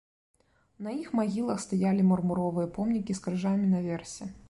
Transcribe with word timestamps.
На 0.85 0.93
іх 1.01 1.11
магілах 1.19 1.61
стаялі 1.67 2.09
мармуровыя 2.13 2.67
помнікі 2.79 3.13
з 3.21 3.25
крыжамі 3.29 3.75
наверсе. 3.79 4.37